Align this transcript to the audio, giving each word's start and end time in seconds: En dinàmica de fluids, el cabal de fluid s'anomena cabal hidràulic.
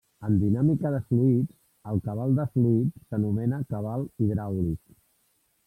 En 0.27 0.37
dinàmica 0.43 0.91
de 0.95 1.01
fluids, 1.09 1.51
el 1.91 2.01
cabal 2.09 2.33
de 2.39 2.47
fluid 2.55 2.97
s'anomena 3.11 3.63
cabal 3.75 4.09
hidràulic. 4.29 4.99